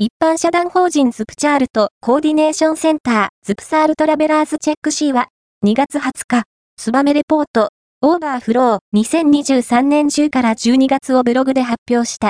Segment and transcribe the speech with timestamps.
[0.00, 5.26] 一般社団法人ズプチャールとコーディネーションセンターズプサールトラベラーズチェック C は
[5.66, 6.44] 2月20日、
[6.76, 12.26] ツバメレポート、オーバーフロー2023年10から12月をブログで発表した。